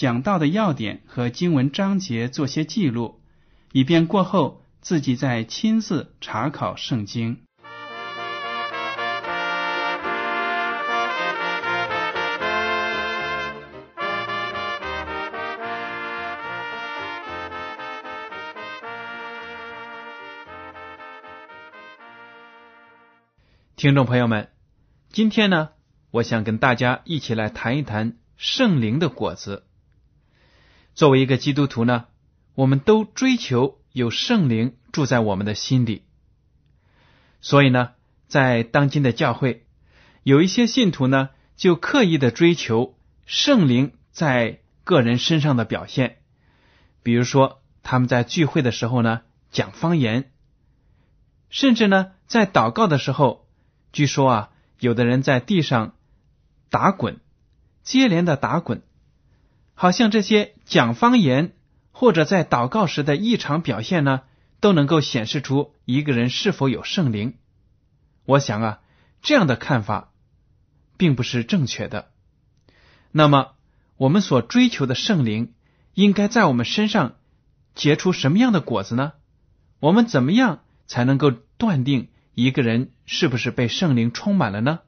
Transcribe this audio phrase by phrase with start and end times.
[0.00, 3.20] 讲到的要点和经文章节做些记录，
[3.70, 7.42] 以便过后自己再亲自查考圣经。
[23.76, 24.48] 听众朋友们，
[25.10, 25.68] 今天呢，
[26.10, 29.66] 我想跟大家一起来谈一谈圣灵的果子。
[31.00, 32.08] 作为一个基督徒呢，
[32.54, 36.04] 我们都追求有圣灵住在我们的心里。
[37.40, 37.92] 所以呢，
[38.28, 39.64] 在当今的教会，
[40.24, 46.18] 有一些信徒呢，就刻意的追求圣灵在个人身上的表现。
[47.02, 50.30] 比如说，他们在聚会的时候呢，讲方言，
[51.48, 53.48] 甚至呢，在祷告的时候。
[53.94, 55.94] 据说啊，有的人在地上
[56.68, 57.20] 打滚，
[57.82, 58.82] 接连的打滚，
[59.80, 61.54] 好像这些讲方言
[61.90, 64.24] 或者在祷告时的异常表现呢，
[64.60, 67.38] 都能够显示出一个人是否有圣灵。
[68.26, 68.80] 我想啊，
[69.22, 70.12] 这样的看法
[70.98, 72.10] 并不是正确的。
[73.10, 73.52] 那么，
[73.96, 75.54] 我们所追求的圣灵
[75.94, 77.16] 应该在我们身上
[77.74, 79.14] 结出什么样的果子呢？
[79.78, 82.10] 我们怎么样才能够断定？
[82.34, 84.80] 一个人是不是被圣灵充满了呢？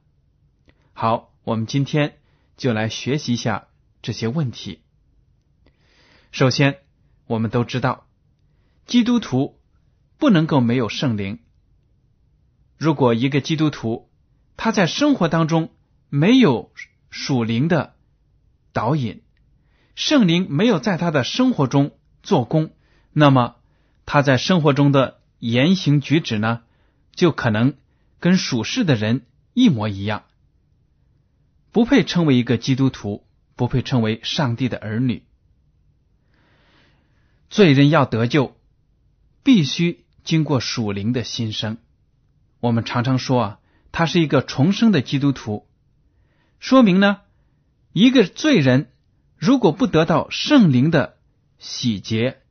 [0.93, 2.19] 好，我们今天
[2.57, 3.69] 就来学习一下
[4.03, 4.82] 这些问题。
[6.33, 6.79] 首先，
[7.27, 8.07] 我们都知道，
[8.87, 9.59] 基督徒
[10.17, 11.37] 不能够没有圣灵。
[12.75, 14.09] 如果一个基督徒
[14.57, 15.69] 他在生活当中
[16.09, 16.73] 没有
[17.11, 17.93] 属灵的
[18.71, 19.21] 导引，
[19.93, 21.91] 圣灵没有在他的生活中
[22.23, 22.71] 做工，
[23.11, 23.57] 那么
[24.07, 26.63] 他在生活中的言行举止呢？
[27.13, 27.75] 就可能
[28.19, 30.23] 跟属世的人一模一样，
[31.71, 33.23] 不配称为一个基督徒，
[33.55, 35.27] 不配称为上帝的儿女。
[37.53, 38.57] 罪人要得救，
[39.43, 41.77] 必须经过属灵的新生。
[42.59, 43.59] 我们常常说啊，
[43.91, 45.67] 他是一个重生的基督徒，
[46.59, 47.19] 说明呢，
[47.91, 48.91] 一个罪人
[49.37, 51.19] 如果不得到圣灵的
[51.59, 52.41] 洗劫，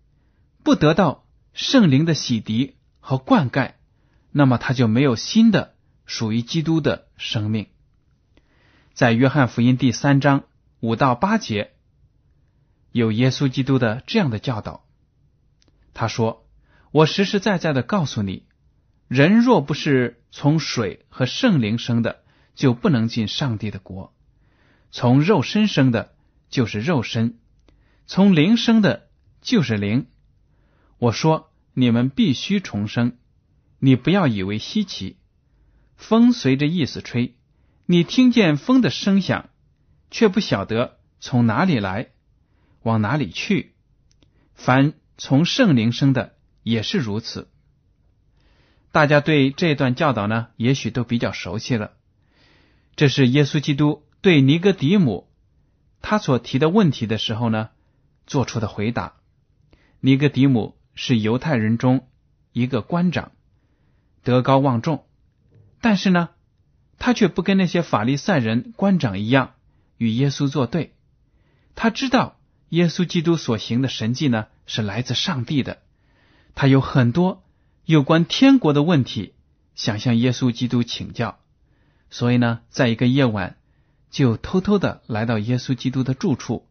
[0.62, 3.72] 不得到圣灵的洗涤和灌溉。
[4.30, 5.74] 那么他就没有新的
[6.06, 7.66] 属于基督的生命。
[8.94, 10.44] 在约翰福音第三章
[10.78, 11.72] 五到八节，
[12.92, 14.84] 有耶稣基督的这样的教导。
[15.94, 16.46] 他说
[16.92, 18.46] ：“我实实在在的告诉你，
[19.08, 22.22] 人若不是从水和圣灵生的，
[22.54, 24.14] 就不能进上帝的国。
[24.90, 26.14] 从肉身生的，
[26.48, 27.34] 就是肉身；
[28.06, 29.08] 从灵生的，
[29.40, 30.06] 就是灵。
[30.98, 33.16] 我说，你们必须重生。”
[33.84, 35.16] 你不要以为稀奇，
[35.96, 37.34] 风随着意思吹，
[37.84, 39.50] 你听见风的声响，
[40.08, 42.10] 却不晓得从哪里来，
[42.84, 43.74] 往哪里去。
[44.54, 47.48] 凡从圣灵生的也是如此。
[48.90, 51.92] 大家对这段教导呢，也许都比较熟悉了。
[52.96, 55.30] 这是耶稣基督对尼哥底母
[56.02, 57.70] 他所提的问题的时候呢，
[58.26, 59.14] 做出的回答。
[60.00, 62.08] 尼哥底母是犹太人中
[62.52, 63.32] 一个官长。
[64.22, 65.06] 德高望重，
[65.80, 66.28] 但是呢，
[66.98, 69.54] 他却不跟那些法利赛人官长一样
[69.96, 70.94] 与耶稣作对。
[71.74, 72.38] 他知道
[72.68, 75.82] 耶稣基督所行的神迹呢是来自上帝的，
[76.54, 77.44] 他有很多
[77.84, 79.34] 有关天国的问题
[79.74, 81.38] 想向耶稣基督请教，
[82.10, 83.56] 所以呢，在一个夜晚
[84.10, 86.68] 就偷偷的来到耶稣基督的住处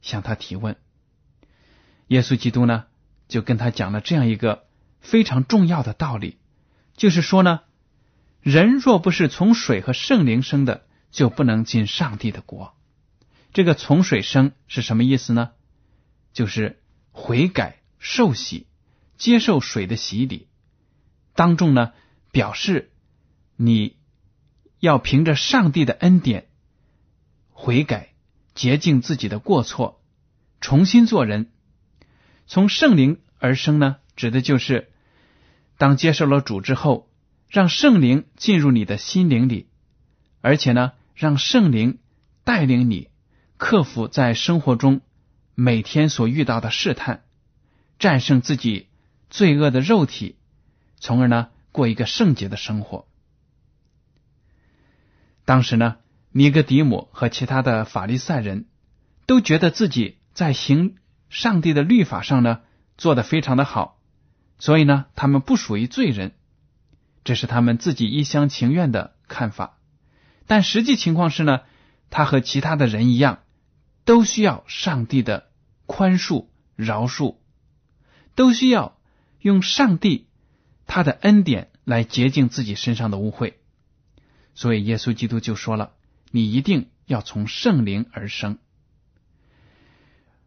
[0.00, 0.76] 向他提问。
[2.08, 2.84] 耶稣基督呢
[3.28, 4.64] 就跟他讲了这样一个
[5.00, 6.38] 非常重要的道理。
[6.96, 7.60] 就是说呢，
[8.40, 12.74] 人若不是从水和圣灵生的，就不能进上帝的国。
[13.52, 15.50] 这个从水生是什么意思呢？
[16.32, 16.80] 就是
[17.16, 18.66] 悔改、受洗、
[19.16, 20.48] 接受水的洗礼。
[21.34, 21.92] 当众呢，
[22.32, 22.90] 表示
[23.56, 23.96] 你
[24.80, 26.48] 要凭着上帝的恩典
[27.50, 28.12] 悔改、
[28.54, 30.02] 洁净自己的过错，
[30.60, 31.52] 重新做人。
[32.46, 34.90] 从圣灵而生呢，指的就是
[35.78, 37.08] 当接受了主之后，
[37.48, 39.68] 让圣灵进入你的心灵里，
[40.40, 42.00] 而且呢，让圣灵
[42.42, 43.08] 带领你
[43.56, 45.00] 克服在生活中
[45.54, 47.22] 每天所遇到的试探，
[47.98, 48.88] 战胜自己
[49.30, 50.36] 罪恶的肉体。
[50.98, 53.06] 从而呢，过一个圣洁的生活。
[55.44, 55.96] 当时呢，
[56.30, 58.66] 尼格迪姆和其他的法利赛人
[59.26, 60.96] 都觉得自己在行
[61.28, 62.62] 上帝的律法上呢
[62.96, 64.00] 做的非常的好，
[64.58, 66.32] 所以呢，他们不属于罪人，
[67.22, 69.78] 这是他们自己一厢情愿的看法。
[70.46, 71.60] 但实际情况是呢，
[72.08, 73.40] 他和其他的人一样，
[74.04, 75.50] 都需要上帝的
[75.86, 76.46] 宽恕、
[76.76, 77.36] 饶恕，
[78.34, 78.98] 都需要
[79.40, 80.26] 用上帝。
[80.86, 83.54] 他的恩典来洁净自己身上的污秽，
[84.54, 85.92] 所以耶稣基督就说了
[86.30, 88.58] ：“你一定要从圣灵而生。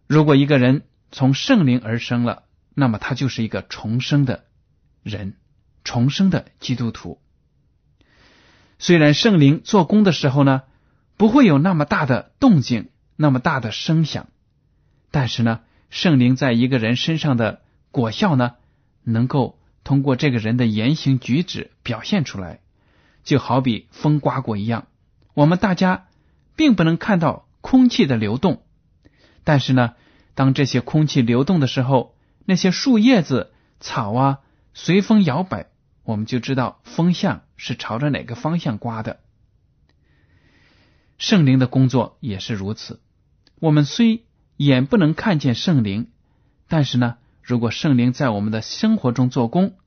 [0.06, 2.44] 如果一个人从圣灵而生了，
[2.76, 4.46] 那么他就是一个重生的
[5.02, 5.36] 人，
[5.84, 7.20] 重生的基督徒。
[8.78, 10.62] 虽然圣灵做工的时候呢，
[11.18, 14.28] 不会有那么大的动静，那么大的声响，
[15.12, 15.60] 但是呢，
[15.90, 17.62] 圣灵在一个人身上的
[17.92, 18.54] 果效呢，
[19.04, 22.60] 能够。”通过这个人的言行举止表现出来，
[23.24, 24.88] 就好比风刮过一样。
[25.34, 26.08] 我们大家
[26.58, 28.64] 并不能看到空气的流动，
[29.46, 29.94] 但是呢，
[30.36, 34.40] 当这些空气流动的时候，那些树叶子、草啊
[34.74, 35.68] 随风摇摆，
[36.04, 39.22] 我们就知道风向是朝着哪个方向刮的。
[41.18, 43.00] 圣灵的工作也是如此。
[43.60, 44.26] 我们虽
[44.56, 46.08] 眼不能看见圣灵，
[46.68, 47.18] 但是呢。
[47.50, 49.78] 如果圣灵在我们的生活中做工，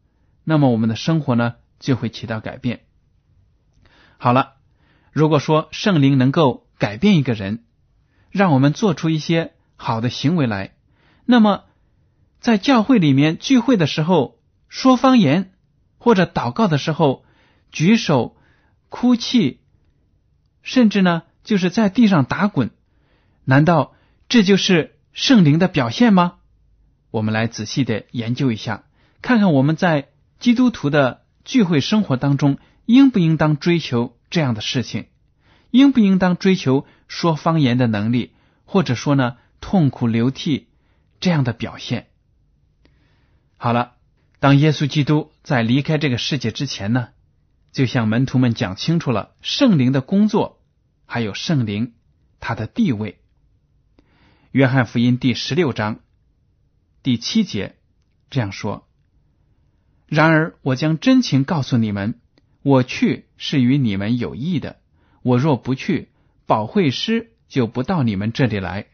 [0.44, 2.86] 那么我们的生活呢就会起到改变。
[4.16, 4.54] 好了，
[5.12, 7.62] 如果说圣灵能够改变一个人，
[8.30, 10.74] 让我们做出一些好的行为来，
[11.26, 11.64] 那么
[12.40, 14.38] 在教会里面聚会的时候
[14.70, 15.52] 说方言，
[15.98, 17.26] 或者祷告的时候
[17.70, 18.38] 举手
[18.88, 19.60] 哭泣，
[20.62, 22.70] 甚至呢就是在地上打滚，
[23.50, 23.96] 难道
[24.28, 26.34] 这就是圣灵的表现吗？
[27.10, 28.84] 我们来仔细的研究一下，
[29.22, 35.06] 看看我们在基督徒的聚会生活当中，应不应当追求这样的事情，
[35.72, 38.34] 应不应当追求说方言的能力，
[38.66, 40.68] 或者说呢痛苦流涕
[41.18, 42.06] 这样的表现。
[43.56, 43.94] 好了，
[44.38, 47.08] 当耶稣基督在离开这个世界之前呢，
[47.72, 50.60] 就向门徒们讲清楚了圣灵的工作，
[51.04, 51.94] 还有圣灵
[52.38, 53.16] 他的地位。
[54.52, 56.00] 约翰福音第十六章。
[57.04, 57.76] 第七节
[58.30, 58.88] 这样说
[60.08, 62.20] ：“然而我将真情告诉你们，
[62.62, 64.80] 我去是与你们有益的。
[65.22, 66.08] 我若不去，
[66.46, 68.86] 保惠师就不到你们这里来；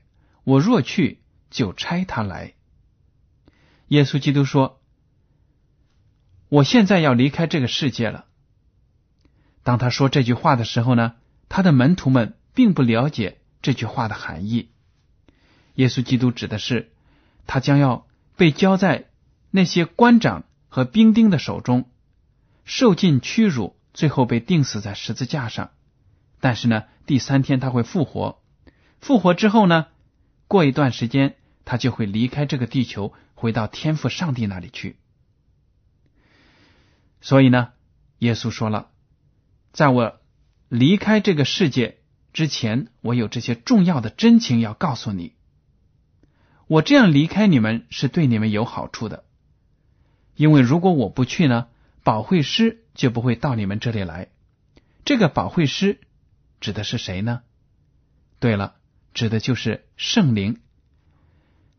[0.45, 2.53] 我若去，就差他来。”
[3.89, 4.83] 耶稣基督说
[6.51, 8.27] ：“我现在要离开这个世界了。”
[9.65, 11.15] 当他说这句话的时候呢，
[11.49, 14.69] 他的门徒们并不了解这句话的含义。
[15.77, 16.93] 耶稣基督指的是。
[17.49, 19.05] 他将要被交在
[19.53, 21.89] 那些官长和兵丁的手中，
[22.65, 25.71] 受尽屈辱，最后被钉死在十字架上。
[26.41, 28.43] 但是呢，第三天他会复活。
[29.01, 29.87] 复活之后呢，
[30.49, 34.97] 过一段时间，他就会离开这个地球，回到天父上帝那里去。
[37.21, 37.69] 所以呢，
[38.19, 38.91] 耶稣说了，
[39.71, 40.19] 在我
[40.69, 41.99] 离开这个世界
[42.33, 45.36] 之前，我有这些重要的真情要告诉你。
[46.69, 49.25] 我这样离开你们是对你们有好处的，
[50.35, 51.69] 因为如果我不去呢，
[52.03, 54.31] 保惠师就不会到你们这里来。
[55.05, 56.01] 这个保惠师
[56.61, 57.43] 指的是谁呢？
[58.41, 58.75] 对了，
[59.15, 60.61] 指的就是圣灵，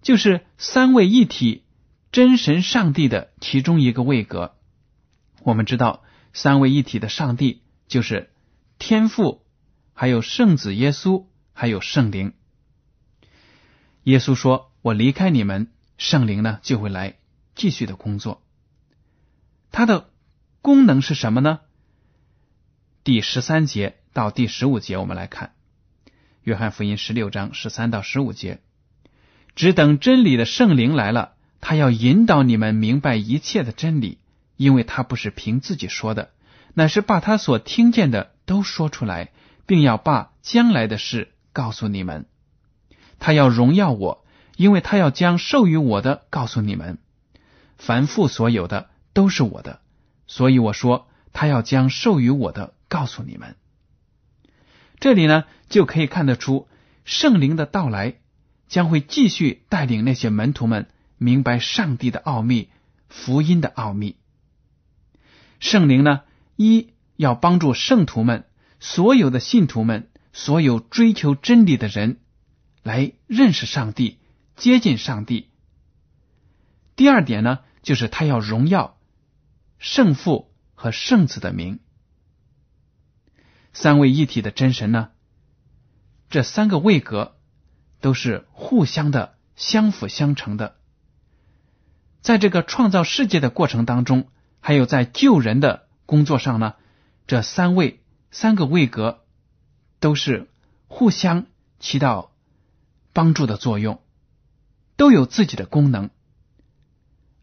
[0.01, 1.65] 就是三位一体
[2.13, 4.55] 真神上帝的其中一个位格。
[5.43, 8.31] 我们知道，三位一体的上帝就是
[8.79, 9.43] 天父，
[9.93, 12.31] 还有圣子耶稣，还有圣灵。
[14.03, 14.71] 耶稣说。
[14.81, 15.67] 我离开你们，
[15.97, 17.15] 圣灵呢就会来
[17.55, 18.41] 继续的工作。
[19.71, 20.09] 它的
[20.61, 21.59] 功能是什么呢？
[23.03, 25.53] 第十三节到第十五节，我们来看
[26.43, 28.61] 《约翰福音》十六章十三到十五节。
[29.55, 34.19] 只等真理的圣灵来了，他要引导你们明白一切的真理，
[34.55, 36.31] 因为他不是凭自己说的，
[36.75, 39.31] 乃是把他所听见的都说出来，
[39.65, 42.27] 并要把将来的事告诉你们。
[43.19, 44.23] 他要荣耀我。
[44.57, 46.97] 因为他要将授予我的告诉你们。
[47.77, 49.79] 凡父所有的都是我的，
[50.25, 53.55] 所以我说他要将授予我的告诉你们。
[54.99, 56.67] 这里呢，就可以看得出
[57.05, 58.15] 圣灵的到来
[58.67, 60.87] 将会继续带领那些门徒们
[61.17, 62.69] 明白上帝的奥秘、
[63.07, 64.17] 福音的奥秘。
[65.59, 66.21] 圣灵呢，
[66.55, 68.45] 一要帮助圣徒们、
[68.79, 72.19] 所有的信徒们、所有追求真理的人
[72.81, 74.17] 来认识上帝。
[74.57, 75.51] 接近上帝。
[76.95, 78.97] 第二点呢，就是他要荣耀
[79.77, 81.79] 圣父和圣子的名。
[83.71, 85.11] 三位一体的真神呢，
[86.31, 87.37] 这三个位格
[88.01, 90.77] 都是互相的相辅相成的。
[92.21, 94.27] 在这个创造世界的过程当中，
[94.59, 96.73] 还有在救人的工作上呢，
[97.27, 99.23] 这三位三个位格
[99.99, 100.49] 都是
[100.87, 101.45] 互相
[101.79, 102.31] 起到
[103.13, 104.01] 帮助的作用。
[104.97, 106.09] 都有自己的功能，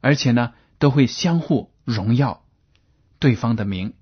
[0.00, 2.44] 而且呢，都会相互荣耀
[3.18, 3.94] 对方的名。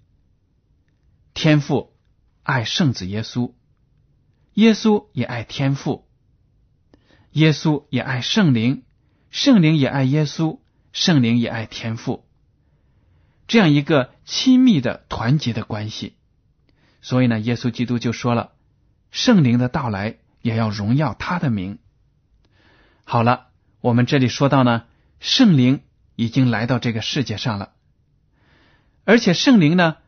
[1.34, 1.94] 天父
[2.42, 3.52] 爱圣子耶稣，
[4.54, 6.08] 耶稣也爱天父，
[7.30, 8.82] 耶稣也爱圣灵，
[9.30, 10.58] 圣灵也爱耶稣，
[10.92, 12.26] 圣灵也爱天父。
[13.46, 16.16] 这样一个亲密的团结的关系，
[17.02, 18.52] 所以呢，耶稣基督就说了，
[19.10, 21.78] 圣灵的到来也要荣耀他的名。
[23.12, 23.48] 好了，
[23.82, 24.84] 我们这里说到呢，
[25.20, 25.82] 圣灵
[26.16, 27.72] 已经来到这个世界上了，
[29.04, 29.98] 而且圣灵呢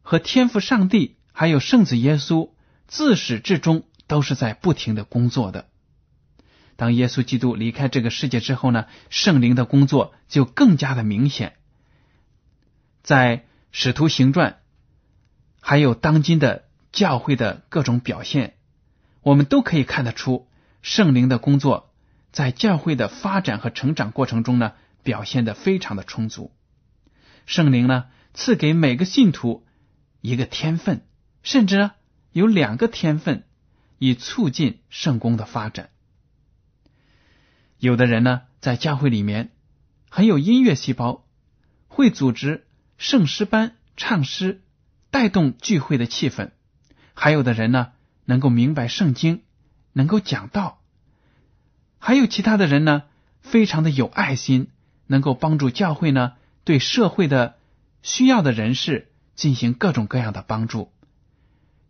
[0.00, 2.48] 和天赋上帝还有圣子耶稣
[2.86, 5.68] 自始至终都是在不停的工作的。
[6.76, 11.56] 当耶稣基督离开这个世界之后呢，圣灵的工作就更加的明显。
[13.02, 14.56] 在使徒行传，
[15.60, 18.54] 还有当今的教会的各种表现，
[19.20, 20.48] 我们都可以看得出
[20.80, 21.90] 圣灵的工作。
[22.34, 24.72] 在教会的发展和成长过程中呢，
[25.04, 26.52] 表现的非常的充足。
[27.46, 29.64] 圣灵呢，赐给每个信徒
[30.20, 31.06] 一个天分，
[31.44, 31.92] 甚至呢
[32.32, 33.44] 有两个天分，
[33.98, 35.90] 以促进圣公的发展。
[37.78, 39.52] 有的人呢，在教会里面
[40.10, 41.24] 很有音乐细胞，
[41.86, 42.66] 会组织
[42.98, 44.60] 圣诗班唱诗，
[45.12, 46.50] 带动聚会的气氛；
[47.14, 47.92] 还有的人呢，
[48.24, 49.44] 能够明白圣经，
[49.92, 50.80] 能够讲道。
[52.06, 53.04] 还有其他的人呢，
[53.40, 54.68] 非常的有爱心，
[55.06, 57.56] 能够帮助教会呢，对社会的
[58.02, 60.92] 需要的人士进行各种各样的帮助。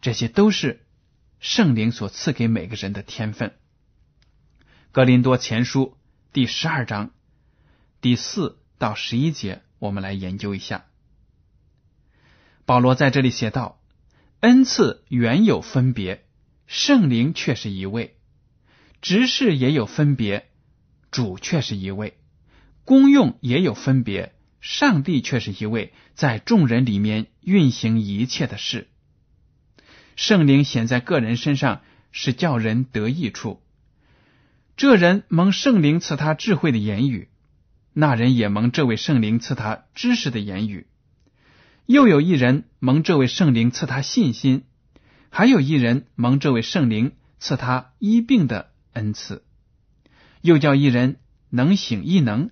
[0.01, 0.87] 这些都是
[1.41, 3.57] 圣灵所赐给每个人的天分。
[4.93, 5.97] 格林多前书
[6.33, 7.11] 第十二章
[8.01, 10.85] 第四到十一节，我们来研究一下。
[12.65, 13.81] 保罗在这里写道
[14.39, 16.25] ：“恩赐原有分别，
[16.69, 18.14] 圣灵却是一位。”
[19.05, 20.49] 执事也有分别，
[21.11, 22.15] 主却是一位；
[22.87, 24.33] 功用也有分别，
[24.63, 28.89] 上帝却是一位，在众人里面运行一切的事。
[30.17, 31.83] 圣灵显在个人身上，
[32.13, 33.61] 是叫人得益处。
[34.75, 37.29] 这人蒙圣灵赐他智慧的言语，
[37.93, 40.87] 那人也蒙这位圣灵赐他知识的言语。
[41.85, 44.65] 又有一人蒙这位圣灵赐他信心，
[45.29, 48.71] 还有一人蒙这位圣灵赐他医病的。
[48.95, 49.45] 恩赐，
[50.41, 51.21] 又叫一人
[51.51, 52.51] 能醒异能，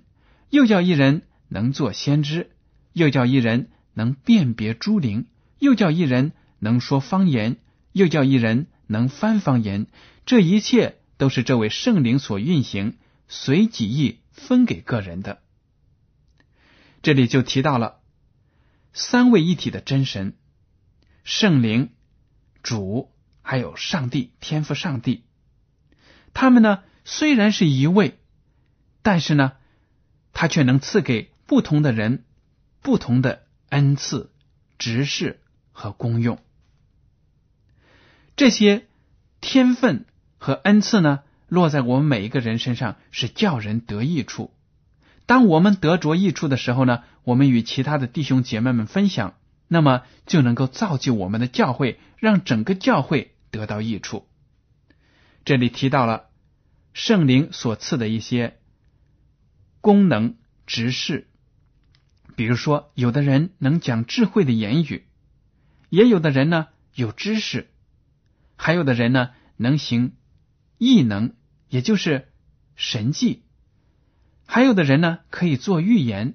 [0.51, 2.51] 又叫一人能做先知，
[2.93, 5.27] 又叫一人能辨别诸灵，
[5.59, 7.57] 又叫一人能说方言，
[7.93, 9.87] 又叫一人能翻方言。
[10.27, 12.97] 这一切都是这位圣灵所运行，
[13.29, 15.41] 随己意分给个人的。
[17.03, 18.01] 这里就提到了
[18.93, 20.37] 三位一体的真神：
[21.25, 21.91] 圣灵、
[22.63, 23.11] 主，
[23.43, 25.25] 还有上帝，天赋上帝。
[26.35, 28.19] 他们呢，虽然是一位，
[29.03, 29.53] 但是呢，
[30.33, 32.25] 他却能赐给不同的人
[32.81, 34.31] 不同的恩赐、
[34.79, 35.41] 职事
[35.73, 36.39] 和功用。
[38.35, 38.87] 这些
[39.41, 40.07] 天分
[40.39, 44.53] 和恩赐呢，落在我们每一个人身上，是叫人得益处。
[45.27, 49.35] 当我们得着益处的时候呢，我们与其他的弟兄姐妹们分享，
[49.69, 54.27] 那么就能够造就我们的教会，让整个教会得到益处。
[55.45, 56.31] 这里提到了
[56.93, 58.59] 圣灵所赐的一些
[59.81, 61.29] 功能、执事，
[62.37, 65.07] 比如说，有的人能讲智慧的言语，
[65.89, 67.71] 也有的人呢有知识，
[68.57, 70.13] 还有的人呢能行
[70.79, 71.35] 异能，
[71.69, 72.29] 也就是
[72.77, 73.43] 神迹，
[74.47, 76.35] 还有的人呢可以做预言，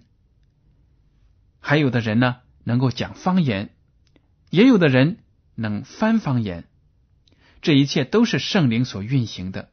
[1.60, 3.74] 还有的人呢能够讲方言，
[4.50, 5.20] 也有的人
[5.56, 6.68] 能翻方言。
[7.68, 9.70] 这一切都是圣灵所运行的。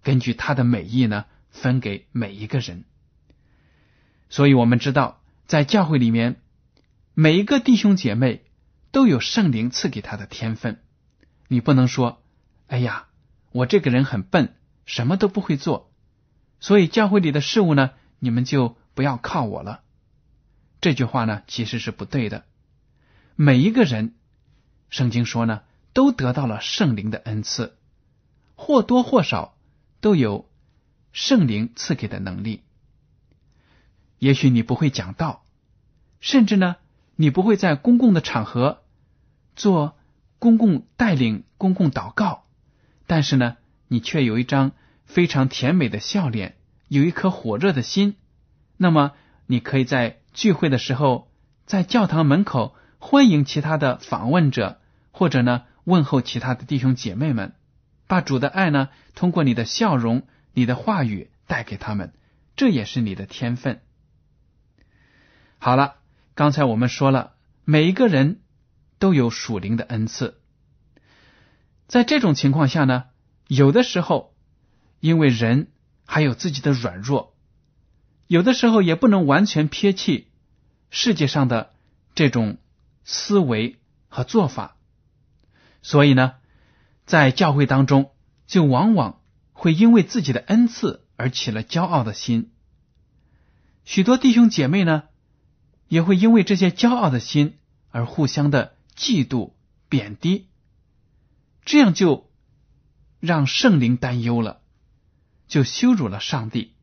[0.00, 2.84] 根据他的美意呢，分给每一个人。
[4.28, 6.40] 所以我们知道，在教会里面，
[7.14, 8.44] 每一个弟兄姐妹
[8.92, 10.84] 都有圣灵赐给他的天分。
[11.48, 12.22] 你不能说
[12.68, 13.08] ：“哎呀，
[13.50, 14.54] 我这个人很笨，
[14.86, 15.92] 什么都不会做，
[16.60, 17.90] 所以教会里的事物呢，
[18.20, 19.82] 你们就不要靠我了。”
[20.80, 22.44] 这句话呢，其实是不对的。
[23.34, 24.14] 每一个人，
[24.90, 25.62] 圣经说呢，
[26.00, 27.76] 都得到了圣灵的恩赐，
[28.56, 29.54] 或多或少
[30.00, 30.48] 都有
[31.12, 32.62] 圣灵赐给的能力。
[34.18, 35.44] 也许你不会讲道，
[36.18, 36.76] 甚至呢，
[37.16, 38.82] 你不会在公共的场合
[39.54, 39.94] 做
[40.38, 42.44] 公共带领、公共祷告，
[43.06, 44.72] 但是呢，你却有一张
[45.04, 46.56] 非常甜美的笑脸，
[46.88, 48.16] 有一颗火热的心。
[48.78, 49.12] 那么，
[49.44, 51.30] 你可以在聚会的时候，
[51.66, 54.80] 在教堂门口欢迎其他的访问者，
[55.10, 57.54] 或者呢，问候其他的弟兄姐妹们，
[58.06, 62.12] 把主的爱呢，通过你的笑容、你的话语带给他们，
[62.56, 63.80] 这也是你的天分。
[65.58, 65.96] 好了，
[66.34, 67.34] 刚才我们说了，
[67.64, 68.40] 每一个人
[68.98, 70.40] 都有属灵的恩赐。
[71.86, 73.06] 在这种情况下呢，
[73.46, 74.34] 有的时候
[75.00, 75.68] 因为人
[76.06, 77.36] 还有自己的软弱，
[78.26, 80.28] 有的时候也不能完全撇弃
[80.90, 81.72] 世界上的
[82.14, 82.58] 这种
[83.04, 84.76] 思维和做法，
[85.82, 86.34] 所以呢，
[87.06, 88.12] 在教会当中
[88.46, 89.20] 就往往
[89.52, 92.52] 会因为自己的恩赐而起了骄傲的心。
[93.84, 95.04] 许多弟兄姐妹呢。
[95.90, 97.58] 也会因为这些骄傲的心
[97.90, 99.54] 而互相的嫉妒、
[99.88, 100.46] 贬低，
[101.64, 102.30] 这样就
[103.18, 104.60] 让圣灵担忧了，
[105.48, 106.74] 就羞辱了上帝。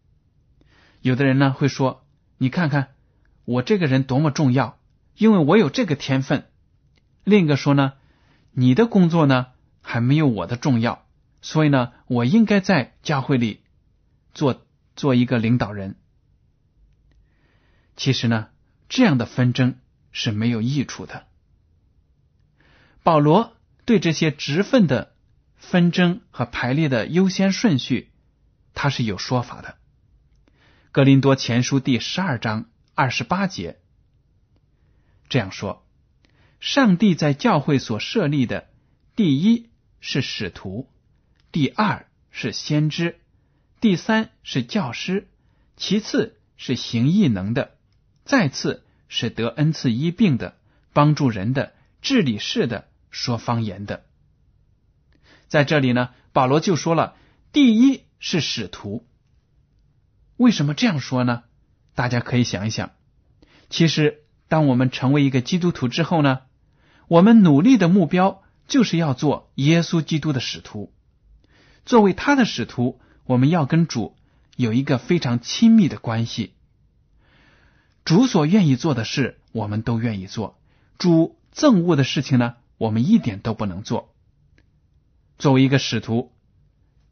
[0.99, 2.05] 有的人呢会说
[2.37, 2.95] ：“你看看
[3.45, 4.77] 我这个人多么重要，
[5.15, 6.49] 因为我有这个天分。”
[7.23, 7.93] 另一个说呢
[8.59, 9.47] ：“你的工作呢
[9.81, 11.05] 还没有我的重要，
[11.41, 13.61] 所以呢我应该在教会里
[14.33, 15.95] 做做一个领导人。”
[17.95, 18.49] 其实呢。
[18.89, 19.81] 这样的纷争
[20.13, 21.27] 是没有益处的。
[23.03, 25.13] 保罗对这些职分的
[25.57, 28.13] 纷争和排列的优先顺序，
[28.73, 29.75] 他是有说法的。
[30.93, 33.81] 格林多前书第十二章二十八节
[35.27, 35.85] 这样说
[36.59, 38.67] ：“上帝在教会所设立的，
[39.15, 40.89] 第一是使徒，
[41.51, 43.19] 第二是先知，
[43.79, 45.27] 第三是教师，
[45.75, 47.75] 其次是行异能的。”
[48.25, 50.57] 再次是得恩赐医病的、
[50.91, 54.03] 帮助人的、治理事的、说方言的。
[55.47, 57.15] 在这里呢，保罗就说了：
[57.53, 59.07] 第一是使徒。
[60.35, 61.45] 为什么这样说呢？
[61.95, 62.91] 大家可以想一想。
[63.69, 66.41] 其实，当我们成为一个基督徒之后呢，
[67.07, 70.93] 我们努力的目标就是要做耶稣基督的使徒。
[71.85, 74.15] 作为他的使徒，我们要跟主
[74.57, 76.53] 有一个非常亲密的关系。
[78.03, 80.55] 主所愿意做的事，我们都愿意做；
[80.97, 84.13] 主憎恶的事情呢，我们一点都不能做。
[85.37, 86.33] 作为一个使徒，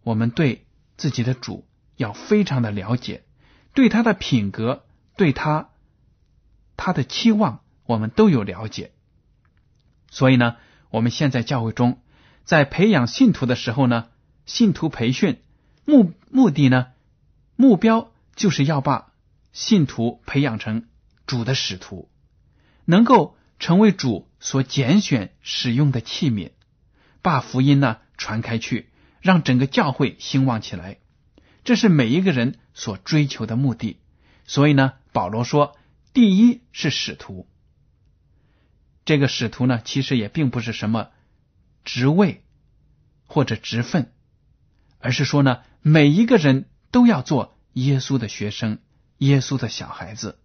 [0.04, 0.66] 我们对
[0.98, 3.24] 自己的主要非常的了解，
[3.74, 4.84] 对他的品格，
[5.16, 5.70] 对他
[6.76, 8.92] 他的期望，我们都有了解。
[10.16, 10.56] 所以呢，
[10.92, 12.00] 我们现在教会中
[12.46, 14.06] 在培养信徒的时候呢，
[14.46, 15.42] 信徒培训
[15.84, 16.88] 目目的呢，
[17.58, 19.12] 目标就是要把。
[19.52, 20.88] 信徒培养成
[21.26, 22.10] 主的使徒，
[22.84, 26.52] 能够成为主所拣选使用的器皿，
[27.22, 28.90] 把福音呢传开去，
[29.22, 30.98] 让整个教会兴旺起来。
[31.64, 34.00] 这是每一个人所追求的目的。
[34.46, 35.78] 所以呢，保罗说，
[36.12, 37.48] 第一是使徒。
[39.06, 41.12] 这个使徒呢，其实也并不是什么
[41.84, 42.44] 职位
[43.26, 44.12] 或者职分，
[45.00, 48.80] 而是说呢，每一个人都要做耶稣的学生。
[49.20, 50.38] 耶稣的小孩子，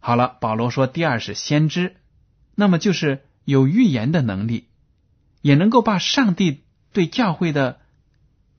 [0.00, 0.36] 好了。
[0.38, 1.96] 保罗说，第二是先知，
[2.54, 4.68] 那么就是有预言的能力，
[5.40, 7.80] 也能够把上帝对教会的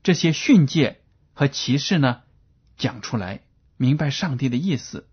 [0.02, 1.02] 这些训诫
[1.34, 2.22] 和启示呢
[2.76, 3.42] 讲出来，
[3.76, 5.08] 明白上帝的意思。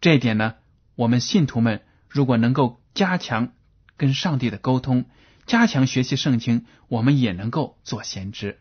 [0.00, 0.56] 这一点呢，
[0.98, 3.52] 我们信徒们如果能够加强
[3.96, 5.04] 跟上帝的沟通，
[5.46, 8.58] 加强学习圣经，我们也能够做先知。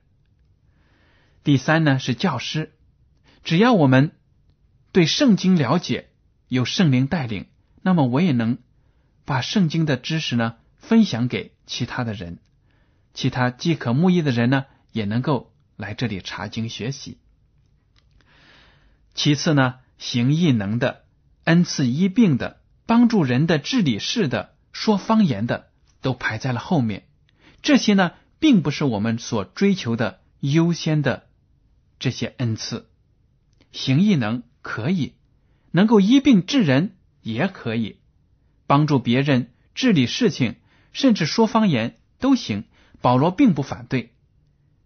[1.44, 2.76] 第三呢是教师，
[3.44, 4.12] 只要我们
[4.92, 6.12] 对圣经了解，
[6.48, 7.48] 有圣灵带领，
[7.82, 8.60] 那么我也能
[9.26, 12.38] 把圣经的知识呢分享给其他的人，
[13.16, 17.18] 其他饥渴慕义的人呢也能够来这里查经学习。
[19.16, 21.07] 其次呢，行异能的、
[21.48, 25.70] 恩赐医病的、帮助人的、治理事的、说方言的，
[26.02, 27.08] 都排在了后面。
[27.62, 31.30] 这些呢，并不是我们所追求的优先的
[32.00, 32.90] 这些恩赐。
[33.72, 35.14] 行异能可以，
[35.72, 38.00] 能够医病治人也可以，
[38.66, 40.56] 帮助别人治理事情，
[40.92, 42.66] 甚至说方言都行。
[43.00, 44.12] 保罗并不反对，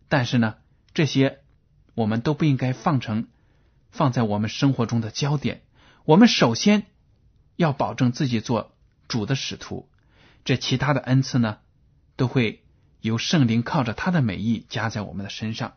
[0.09, 0.57] 但是呢，
[0.93, 1.39] 这些
[1.95, 3.29] 我们都不应该放成
[3.89, 5.63] 放在我们生活中的焦点。
[6.05, 6.87] 我们首先
[7.55, 8.75] 要保证自己做
[9.07, 9.89] 主的使徒，
[10.45, 11.59] 这其他的恩赐呢，
[12.15, 12.63] 都会
[13.01, 15.73] 由圣灵靠着他的美意加在我们的身上。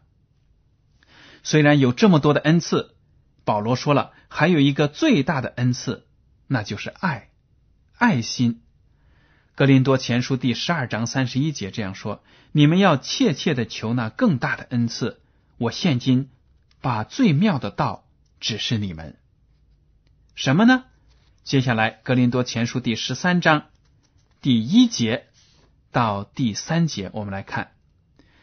[1.42, 2.90] 虽然有这么多的恩赐。
[3.46, 6.06] 保罗说了，还有一个最大的恩赐，
[6.46, 7.28] 那就是爱，
[7.98, 8.62] 爱心。
[9.54, 15.20] 格林多前书第十二章三十一节这样说：“你们要切切的求那更大的恩赐。
[15.58, 16.30] 我现今
[16.80, 18.06] 把最妙的道
[18.40, 19.18] 指示你们。
[20.34, 20.84] 什么呢？
[21.44, 23.66] 接下来，格林多前书第十三章
[24.42, 25.26] 第一节
[25.92, 27.72] 到第三节，我们来看，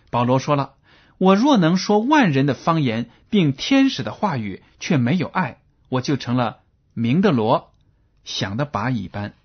[0.10, 0.76] 保罗说了。”
[1.18, 6.62] 我若能说万人的方言，并天使的话语，却没有爱，我就成了
[6.96, 7.72] 明的罗，
[8.24, 9.36] 想的把一般。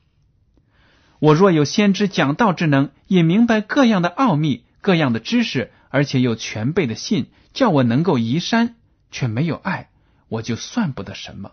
[1.19, 8.77] 我若有先知讲道之能，也明白各样的奥秘、各样的知识，而且有全备的信，叫我能够移山，
[9.11, 9.91] 却没有爱，
[10.29, 11.53] 我就算不得什么。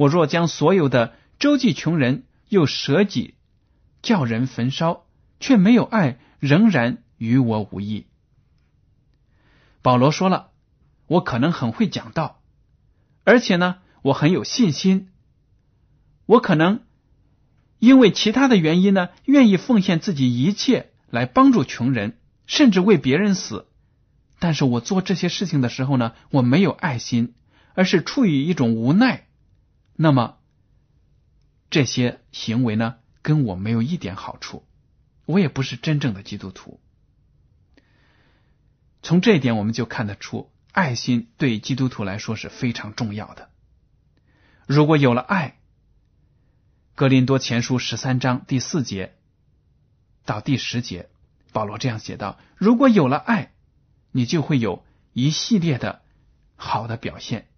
[0.00, 3.34] 我若将所有的周济穷人，又舍己
[4.00, 5.04] 叫人焚烧，
[5.40, 8.06] 却没有爱，仍然与我无益。
[9.82, 10.52] 保罗说了
[11.06, 12.40] ：“我可能很会讲道，
[13.24, 15.10] 而且呢，我很有信心。
[16.24, 16.80] 我可能
[17.78, 23.66] 因为其他的原因呢，愿意奉献自己一切来帮助穷人，甚至为别人死。
[24.38, 27.34] 但是我做这些事情的时候呢，我没有爱心，
[27.74, 29.26] 而是出于一种无奈。
[30.02, 30.38] 那么
[31.68, 34.64] 这些行为呢，跟我没有一点好处。
[35.26, 36.80] 我也不是真正的基督徒。”
[39.02, 43.50] 从这一点，我们就看得出，爱心对基督徒来说是非常重要的。
[44.66, 45.50] 如果有了爱，
[46.94, 49.14] 《格林多前书》十三章第四节
[50.24, 51.10] 到第十节，
[51.52, 53.52] 保罗这样写道：“如果有了爱，
[54.12, 54.82] 你就会有
[55.12, 56.00] 一系列的
[56.56, 57.48] 好的表现。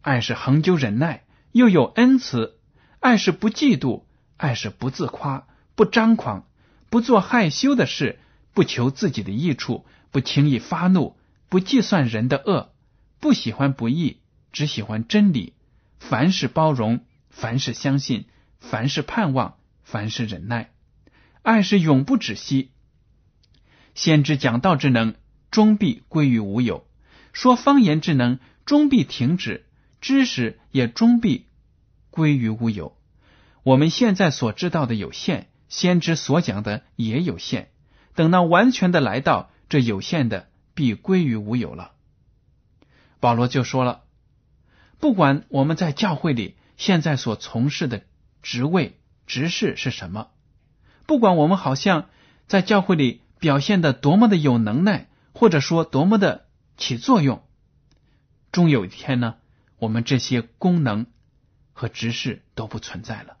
[0.00, 1.24] 爱是恒久忍耐，
[1.56, 2.52] 又有恩慈；
[3.00, 4.02] 爱是不嫉妒，
[4.36, 6.46] 爱是不自夸，不张狂，
[6.90, 8.18] 不做害羞的事，
[8.52, 11.14] 不求自己的益处。”不轻易发怒，
[11.50, 12.72] 不计算人的恶，
[13.20, 15.52] 不喜欢不义，只喜欢真理。
[15.98, 18.24] 凡事包容，凡事相信，
[18.58, 20.70] 凡事盼望，凡事忍耐。
[21.42, 22.70] 爱是永不止息。
[23.94, 25.16] 先知讲道之能，
[25.50, 26.86] 终必归于无有；
[27.34, 29.65] 说方言之能，终必停止；
[30.06, 31.46] 知识也终必
[32.10, 32.96] 归于无有。
[33.64, 37.70] 我们现在所知道的有限，先知所讲的也有限。
[38.14, 39.50] 等到完全的来到。
[39.68, 41.90] 这有限的必归于无有了。
[43.18, 44.04] 保罗就说了
[45.00, 48.04] ：“不管我们在教会里现在所从事的
[48.42, 50.28] 职位、职事是什么，
[51.04, 52.08] 不管我们好像
[52.46, 57.42] 在教会里表现的多么的有能耐，或者说多么的起作用，
[58.52, 59.34] 终有一天呢，
[59.78, 61.06] 我们这些功能
[61.72, 63.36] 和执事都不存在了。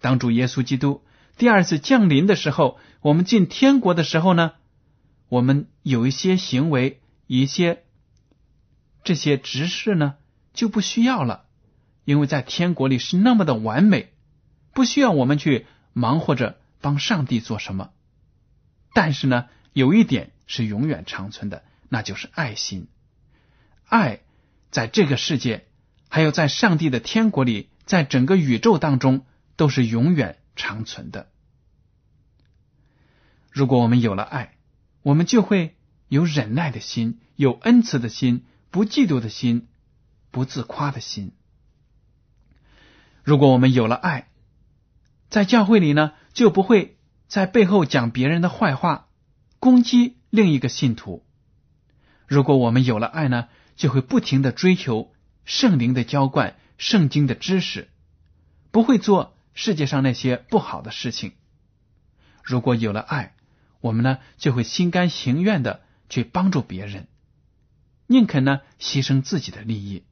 [0.00, 1.04] 当主耶稣基督
[1.36, 4.52] 第二次降临的时候，我们进天国的时候呢？”
[5.30, 7.84] 我们有一些行为，一些
[9.04, 10.14] 这些执事呢
[10.54, 11.44] 就不需要了，
[12.06, 14.14] 因为在天国里是那么的完美，
[14.72, 17.90] 不需要我们去忙活着帮上帝做什么。
[18.94, 22.88] 但是呢，有一点是永远长存的，那就是爱心。
[23.84, 24.20] 爱
[24.70, 25.66] 在这个世界，
[26.08, 31.30] 还有在上帝的天国里，在整个宇宙当中，都是永远长存的。
[33.50, 34.56] 如果我们有了爱，
[35.02, 35.76] 我们就会
[36.08, 39.68] 有忍耐的心，有恩慈的心，不嫉妒的心，
[40.30, 41.32] 不自夸的心。
[43.22, 44.28] 如果我们有了爱，
[45.28, 49.08] 在教会里呢，就不会在背后讲别人的坏话，
[49.58, 51.24] 攻击另一个信徒。
[52.26, 55.12] 如果我们有了爱呢，就会不停的追求
[55.48, 57.88] 圣灵的浇灌、圣经的知识，
[58.70, 61.32] 不会做世界上那些不好的事情。
[62.44, 63.34] 如果有了爱。
[63.80, 67.06] 我们呢就会心甘情愿的去帮助别人，
[68.08, 70.02] 宁肯呢牺牲自己的利益。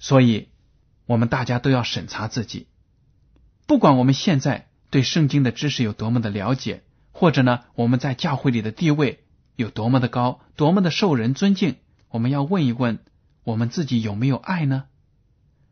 [0.00, 0.48] 所以，
[1.06, 2.66] 我们大家都要审查自己，
[3.68, 6.82] 不管我们现在对圣经的知识有多么的了解，
[7.12, 9.22] 或者呢我们在教会里的地位
[9.54, 11.76] 有多么的高，多么的受人尊敬，
[12.08, 12.98] 我们要问一问
[13.44, 14.84] 我们自己有没有爱呢？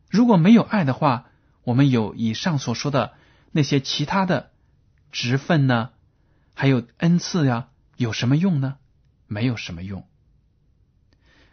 [0.09, 1.25] 如果没有爱的话，
[1.63, 3.13] 我们有以上所说的
[3.51, 4.51] 那些其他的。
[5.11, 5.91] 职分呢，
[6.55, 8.77] 还有恩赐呀，有什么用呢？
[9.27, 10.07] 没有什么用。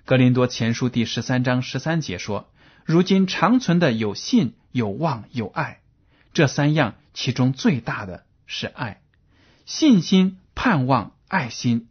[0.06, 2.50] 格林多前书第十三章十三节说
[2.86, 5.82] ：“如今长存的有信、有望、有爱，
[6.32, 9.02] 这三样，其中最大的是爱。
[9.66, 11.88] 信心、盼望、爱心，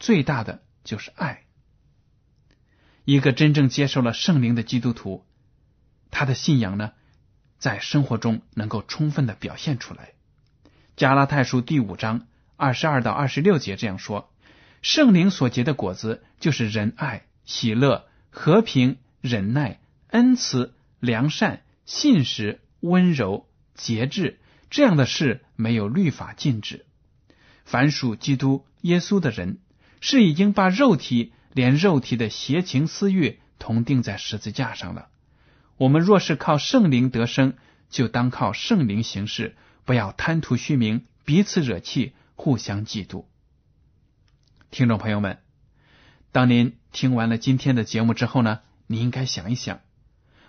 [0.00, 1.44] 最大的就是爱。
[3.10, 5.24] 一个真正接受了圣灵的基督徒，
[6.10, 6.92] 他的信仰呢，
[7.58, 10.10] 在生活中能够充分的表现出来。
[10.94, 12.26] 加拉太书第五章
[12.58, 14.30] 二十二到二十六节这样说：
[14.82, 26.84] 圣灵所结的果子，就是仁爱。”喜乐、和平、忍耐、恩慈、良善、信实、温柔、节制，这样的事没有律法禁止。
[27.64, 29.60] 凡属基督耶稣的人，
[30.02, 35.08] 是已经把肉体连肉体的邪情私欲同定在十字架上了。
[35.76, 37.54] 我们若是靠圣灵得生，
[37.88, 43.24] 就当靠圣灵行事，不要贪图虚名，彼此惹气，互相嫉妒。
[44.70, 45.38] 听众朋友们。
[46.30, 49.80] 当您听完了今天的节目之后呢，你应该想一想，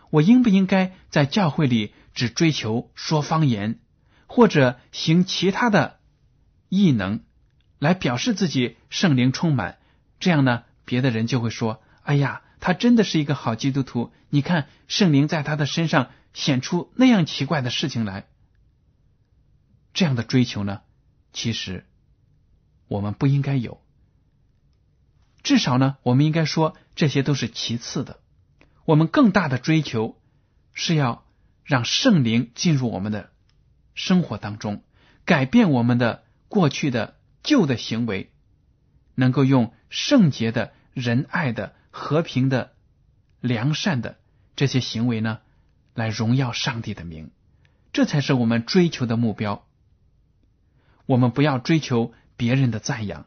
[0.09, 3.79] 我应不应该在教会里只追求说方言，
[4.27, 5.99] 或者行其他的
[6.67, 7.21] 异能，
[7.79, 9.77] 来表示自己圣灵充满？
[10.19, 14.12] 这样呢，别的人就会说：“哎呀，他真的是一个好基督徒。
[14.30, 18.25] 你看，圣灵在他的身上显出那样奇怪的事情来。”
[19.93, 20.82] 这样的追求呢，
[21.32, 21.86] 其实
[22.88, 23.80] 我们不应该有。
[25.43, 28.19] 至少呢，我们应该说这些都是其次的。
[28.86, 30.19] 我们更大的追求
[30.73, 31.23] 是要
[31.63, 33.30] 让圣灵进入我们的
[33.93, 34.82] 生活当中，
[35.23, 38.32] 改变我们的过去的旧的行为，
[39.13, 42.73] 能够用圣洁的、仁爱的、和平的、
[43.39, 44.19] 良善的
[44.55, 45.39] 这些行为呢，
[45.93, 47.31] 来荣耀上帝的名。
[47.91, 49.65] 这才是我们追求的目标。
[51.05, 53.25] 我们不要追求别人的赞扬，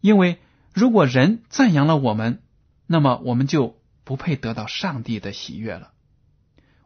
[0.00, 0.38] 因为。
[0.74, 2.40] 如果人赞扬了我们，
[2.86, 5.92] 那么我们就不配得到上帝的喜悦了。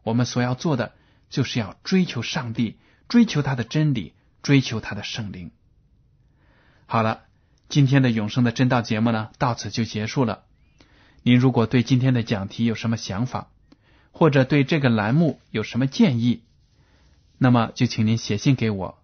[0.02, 0.94] 我们所要做的，
[1.28, 5.50] 就是要追求上帝，追求他的真理，追求他的圣灵。
[6.86, 7.24] 好了，
[7.68, 10.44] 今天的永生的真道节目呢，到此就结束了。
[11.22, 13.50] 您如果对今天的讲题有什么想法，
[14.10, 16.42] 或者对这个栏目有什么建议，
[17.38, 18.98] 那么就请您写信给我。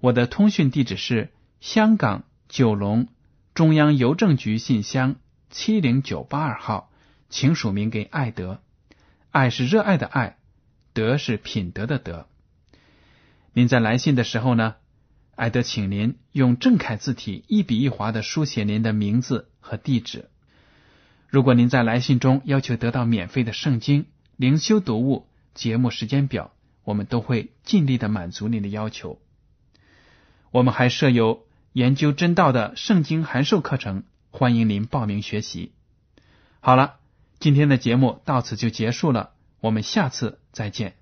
[0.00, 3.08] 我的通讯地址是香港九龙。
[3.54, 5.14] 中央邮政局信箱
[5.48, 6.90] 七零九八二号，
[7.30, 8.60] 请署名给爱德。
[9.30, 10.38] 爱是热爱的爱，
[10.92, 12.26] 德是品德的德。
[13.52, 14.74] 您在来信的时候呢，
[15.36, 20.28] 艾德请您用正楷字体一笔一划的书写您的名字和地址。
[21.28, 26.52] 如果您在来信中要求得到免费的圣经灵修读物、节目时间表，
[26.84, 29.18] 我们都会尽力的满足您的要求。
[30.50, 31.44] 我们还设有。
[31.74, 35.72] 研究真道的圣经函授课程，欢迎您报名学习。
[36.60, 37.00] 好了，
[37.40, 40.94] 今天的节目到此就结束了，我们下次再见。